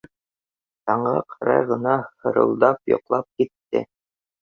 Таңға 0.91 1.11
ҡарай 1.35 1.69
ғына 1.73 1.99
хырылдап 2.25 2.93
йоҡлап 2.97 3.33
китте. 3.33 3.89